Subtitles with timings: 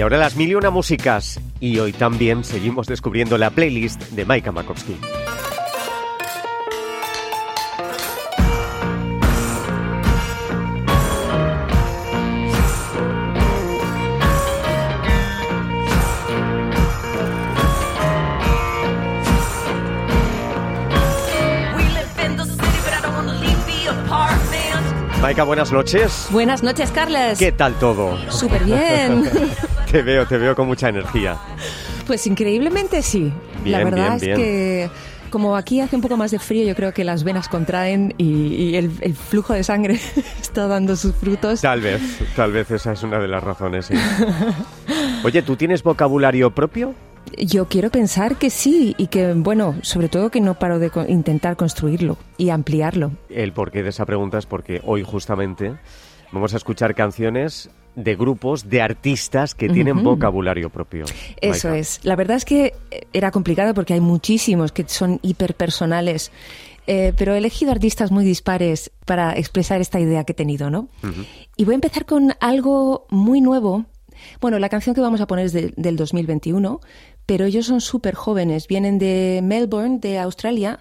[0.00, 1.38] Y ahora las mil y una músicas.
[1.60, 4.96] Y hoy también seguimos descubriendo la playlist de Maika Makowski.
[25.20, 26.28] Maika, buenas noches.
[26.30, 27.38] Buenas noches, Carles.
[27.38, 28.16] ¿Qué tal todo?
[28.30, 29.30] Súper bien.
[29.90, 31.36] te veo, te veo con mucha energía.
[32.06, 33.32] Pues increíblemente sí.
[33.64, 34.36] Bien, La verdad bien, es bien.
[34.36, 34.90] que
[35.30, 38.24] como aquí hace un poco más de frío, yo creo que las venas contraen y,
[38.54, 39.94] y el, el flujo de sangre
[40.40, 41.60] está dando sus frutos.
[41.60, 42.00] Tal vez,
[42.34, 43.86] tal vez esa es una de las razones.
[43.86, 43.94] sí.
[45.24, 46.94] Oye, ¿tú tienes vocabulario propio?
[47.38, 51.04] Yo quiero pensar que sí y que, bueno, sobre todo que no paro de co-
[51.06, 53.12] intentar construirlo y ampliarlo.
[53.28, 55.74] El porqué de esa pregunta es porque hoy justamente
[56.32, 57.70] vamos a escuchar canciones
[58.02, 61.04] de grupos, de artistas que tienen vocabulario propio.
[61.40, 61.78] Eso Maika.
[61.78, 62.00] es.
[62.02, 62.74] La verdad es que
[63.12, 66.30] era complicado porque hay muchísimos que son hiperpersonales.
[66.86, 70.88] Eh, pero he elegido artistas muy dispares para expresar esta idea que he tenido, ¿no?
[71.56, 73.84] Y voy a empezar con algo muy nuevo.
[74.40, 76.80] Bueno, la canción que vamos a poner es de- del 2021,
[77.26, 80.80] pero ellos son súper jóvenes, vienen de Melbourne, de Australia,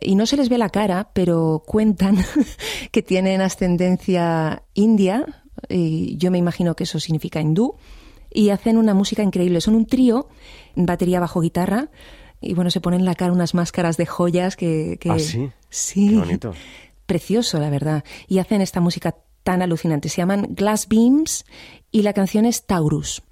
[0.00, 2.16] y no se les ve la cara, pero cuentan
[2.90, 7.74] que tienen ascendencia india, yo me imagino que eso significa hindú,
[8.30, 9.60] y hacen una música increíble.
[9.60, 10.28] Son un trío,
[10.74, 11.90] batería bajo guitarra,
[12.40, 14.96] y bueno, se ponen en la cara unas máscaras de joyas que...
[15.00, 15.50] que- ¿Ah, sí?
[15.68, 16.08] Sí.
[16.10, 16.54] Qué bonito.
[17.06, 18.04] Precioso, la verdad.
[18.28, 20.08] Y hacen esta música tan alucinante.
[20.08, 21.44] Se llaman Glass Beams
[21.90, 23.22] y la canción es Taurus.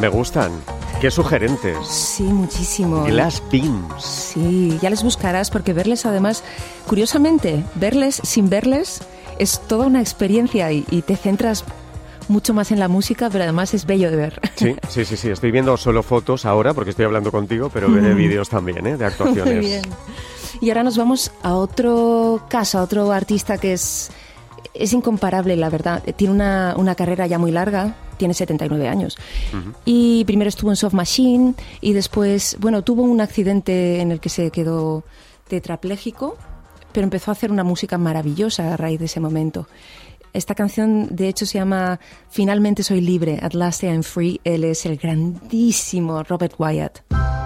[0.00, 0.52] Me gustan.
[1.00, 1.76] Qué sugerentes.
[1.86, 3.04] Sí, muchísimo.
[3.04, 4.02] Glass Beams.
[4.02, 6.42] Sí, ya les buscarás porque verles además,
[6.86, 9.00] curiosamente, verles sin verles
[9.38, 11.64] es toda una experiencia y, y te centras
[12.28, 14.40] mucho más en la música, pero además es bello de ver.
[14.56, 15.30] Sí, sí, sí, sí.
[15.30, 18.96] Estoy viendo solo fotos ahora porque estoy hablando contigo, pero veré vídeos también, ¿eh?
[18.96, 19.54] De actuaciones.
[19.54, 19.82] Muy bien.
[20.60, 24.10] Y ahora nos vamos a otro caso, a otro artista que es,
[24.78, 26.02] es incomparable, la verdad.
[26.16, 29.16] Tiene una, una carrera ya muy larga, tiene 79 años.
[29.84, 34.28] Y primero estuvo en Soft Machine y después, bueno, tuvo un accidente en el que
[34.28, 35.04] se quedó
[35.48, 36.36] tetrapléjico,
[36.92, 39.66] pero empezó a hacer una música maravillosa a raíz de ese momento.
[40.32, 44.40] Esta canción, de hecho, se llama Finalmente soy libre, At Last I Am Free.
[44.44, 47.37] Él es el grandísimo Robert Wyatt.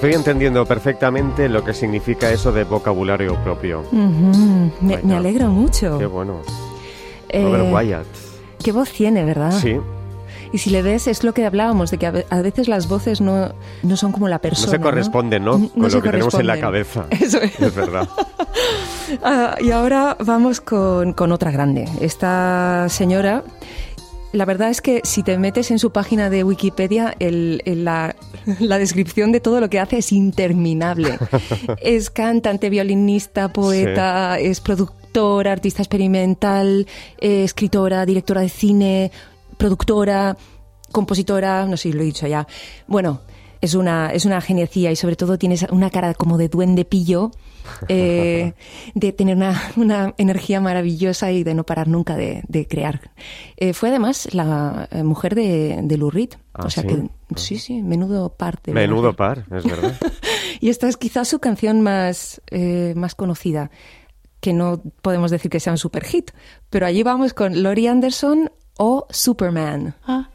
[0.00, 3.80] Estoy entendiendo perfectamente lo que significa eso de vocabulario propio.
[3.92, 5.00] Ujú, me, Venga.
[5.04, 5.98] me alegro mucho.
[5.98, 6.40] Qué bueno.
[7.28, 8.06] Eh, Robert Wyatt.
[8.64, 9.52] Qué voz tiene, ¿verdad?
[9.52, 9.76] Sí,
[10.52, 12.88] Y si le ves, es lo que hablábamos, de que a ve- a veces las
[12.88, 13.52] voces no,
[13.82, 14.70] no son como la no persona.
[14.70, 15.58] se corresponden, ¿no?
[15.58, 17.04] No Con se lo que tenemos en la cabeza.
[17.10, 17.60] Eso es.
[17.60, 18.08] Es verdad.
[19.24, 21.88] Ah, y ahora vamos con, con otra grande.
[22.00, 23.42] Esta señora,
[24.32, 28.14] la verdad es que si te metes en su página de Wikipedia, el- el- la,
[28.60, 31.18] la descripción de todo lo que hace es interminable.
[31.82, 36.86] es cantante, violinista, poeta, es productora, artista experimental,
[37.20, 39.10] eh, escritora, directora de cine,
[39.56, 40.36] productora,
[40.92, 42.46] compositora, no sé si lo he dicho ya.
[42.86, 43.20] Bueno,
[43.60, 47.30] es una, es una geniecilla y sobre todo tienes una cara como de duende pillo,
[47.88, 48.54] eh,
[48.94, 53.12] de tener una, una energía maravillosa y de no parar nunca de, de crear.
[53.56, 56.30] Eh, fue además la eh, mujer de, de Lou Reed.
[56.54, 56.88] Ah, o sea ¿sí?
[56.88, 58.72] que, sí, sí, menudo parte.
[58.72, 59.94] Menudo par, es verdad.
[60.60, 63.70] Y esta es quizás su canción más, eh, más conocida,
[64.40, 66.32] que no podemos decir que sea un super hit,
[66.68, 69.94] pero allí vamos con Laurie Anderson o Superman.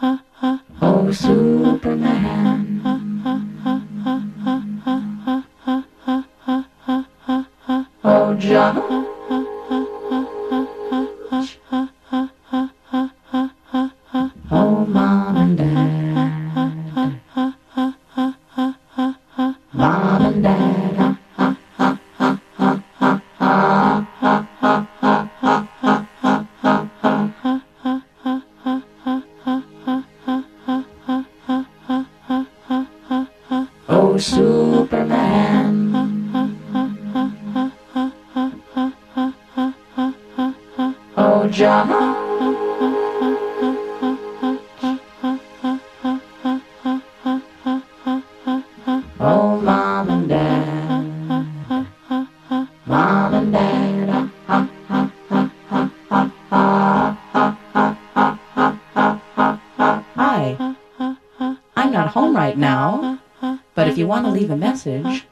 [0.00, 2.80] Oh, Superman.
[8.04, 9.07] Oh, John.
[49.20, 51.46] Oh, mom and dad,
[52.84, 54.30] mom and dad.
[60.16, 60.76] Hi,
[61.76, 63.20] I'm not home right now,
[63.74, 65.27] but if you want to leave a message.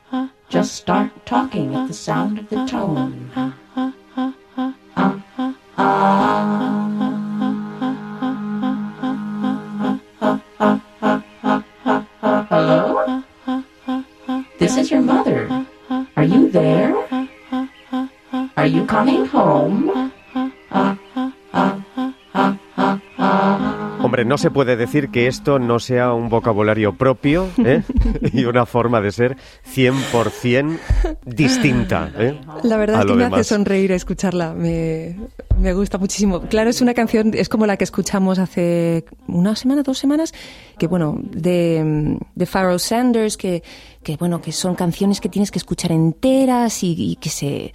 [24.36, 27.82] No se puede decir que esto no sea un vocabulario propio ¿eh?
[28.34, 29.38] y una forma de ser
[29.74, 30.78] 100%
[31.24, 32.12] distinta.
[32.18, 32.38] ¿eh?
[32.62, 33.40] La verdad es que me demás.
[33.40, 35.16] hace sonreír escucharla, me,
[35.58, 36.42] me gusta muchísimo.
[36.42, 40.34] Claro, es una canción, es como la que escuchamos hace una semana, dos semanas,
[40.78, 43.62] que bueno, de, de Pharoah Sanders, que,
[44.02, 47.72] que bueno, que son canciones que tienes que escuchar enteras y, y que se,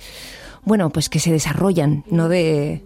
[0.64, 2.84] bueno, pues que se desarrollan, no de,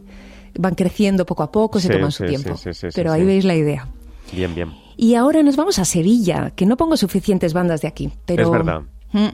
[0.59, 2.57] van creciendo poco a poco, se Sí, toman sí, su tiempo.
[2.57, 3.87] sí, Pero ahí veis la idea.
[4.31, 4.71] Bien, bien.
[4.97, 8.43] Y ahora nos vamos a Sevilla, que no pongo suficientes bandas de aquí, pero...
[8.43, 8.81] Es verdad.
[9.11, 9.27] Mm.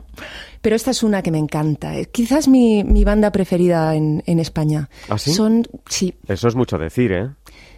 [0.61, 1.95] Pero esta es una que me encanta.
[1.95, 4.89] Es Quizás mi, mi banda preferida en, en España.
[5.09, 5.33] ¿Ah, sí?
[5.33, 7.29] Son, sí, Eso es mucho decir, ¿eh?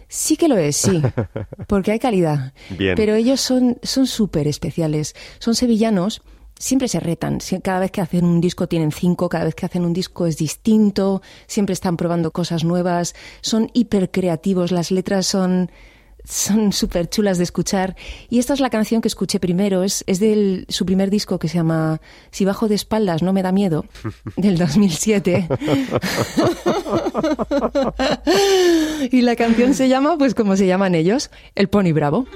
[0.08, 1.02] sí que lo es, sí,
[1.66, 2.52] porque hay calidad.
[2.78, 2.94] Bien.
[2.94, 5.14] Pero ellos son son súper especiales.
[5.38, 6.22] Son sevillanos,
[6.64, 7.40] siempre se retan.
[7.62, 10.38] Cada vez que hacen un disco tienen cinco, cada vez que hacen un disco es
[10.38, 15.70] distinto, siempre están probando cosas nuevas, son hiper creativos, las letras son
[16.24, 17.96] son súper chulas de escuchar.
[18.30, 21.48] Y esta es la canción que escuché primero, es, es de su primer disco que
[21.48, 23.84] se llama Si bajo de espaldas no me da miedo,
[24.38, 25.46] del 2007.
[29.12, 32.26] y la canción se llama, pues como se llaman ellos, El Pony Bravo.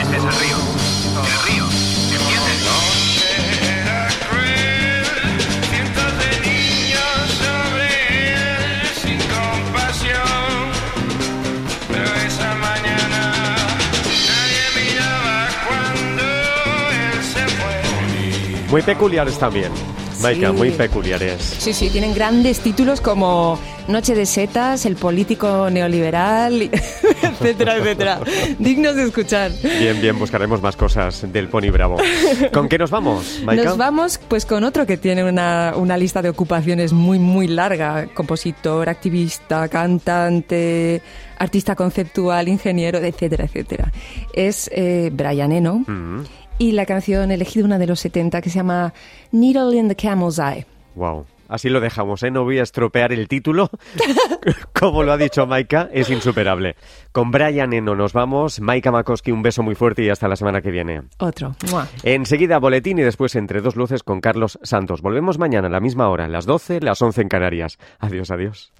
[0.00, 0.58] Este es el río
[1.26, 1.64] el río
[2.14, 2.60] ¿entiendes?
[3.66, 5.04] Era cruel,
[5.70, 7.86] cientos de niños sobre
[8.32, 10.62] él sin compasión.
[11.88, 13.22] Pero esa mañana
[14.30, 15.36] nadie miraba
[15.66, 16.24] cuando
[16.92, 18.70] él se fue.
[18.70, 19.72] Muy peculiares también.
[20.24, 20.56] Maika, Sí.
[20.56, 21.42] muy peculiares.
[21.58, 26.62] Sí, sí, tienen grandes títulos como Noche de Setas, El Político Neoliberal,
[27.22, 28.20] etcétera, etcétera.
[28.58, 29.52] Dignos de escuchar.
[29.62, 31.98] Bien, bien, buscaremos más cosas del Pony Bravo.
[32.52, 33.64] ¿Con qué nos vamos, Maika?
[33.64, 38.06] Nos vamos pues con otro que tiene una, una lista de ocupaciones muy, muy larga.
[38.14, 41.02] Compositor, activista, cantante,
[41.38, 43.92] artista conceptual, ingeniero, etcétera, etcétera.
[44.32, 46.20] Es eh, Brian Eno Mm,
[46.58, 48.92] y la canción elegida una de los 70 que se llama
[49.32, 50.66] Needle in the Camel's Eye.
[50.94, 51.26] wow.
[51.46, 52.30] Así lo dejamos, ¿eh?
[52.30, 53.68] No voy a estropear el título.
[54.72, 56.74] Como lo ha dicho Maika, es insuperable.
[57.12, 58.60] Con Brian Eno nos vamos.
[58.60, 61.02] Maika Makoski, un beso muy fuerte y hasta la semana que viene.
[61.18, 61.54] Otro.
[61.70, 61.86] ¡Mua!
[62.02, 65.02] Enseguida boletín y después entre dos luces con Carlos Santos.
[65.02, 67.78] Volvemos mañana a la misma hora, las 12, las 11 en Canarias.
[68.00, 68.72] Adiós, adiós.